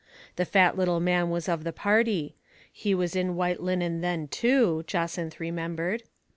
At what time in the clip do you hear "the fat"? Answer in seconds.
0.35-0.75